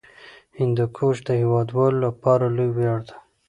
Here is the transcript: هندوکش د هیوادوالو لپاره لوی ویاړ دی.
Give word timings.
هندوکش 0.59 1.15
د 1.27 1.29
هیوادوالو 1.41 1.97
لپاره 2.07 2.45
لوی 2.55 2.69
ویاړ 2.77 2.99
دی. 3.07 3.15